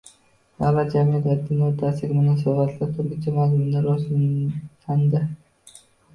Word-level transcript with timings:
Davlat, 0.61 0.87
jamiyat 0.95 1.27
va 1.31 1.35
din 1.49 1.61
oʻrtasidagi 1.65 2.15
munosabatlar 2.21 2.91
turlicha 2.97 3.35
mazmunda 3.37 3.85
rivojlandi. 3.85 5.25